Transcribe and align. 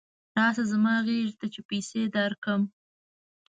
راشه 0.37 0.63
زما 0.71 0.93
غېږې 1.05 1.33
ته 1.39 1.45
چې 1.53 1.59
پیسې 1.69 2.01
درکړم. 2.15 2.61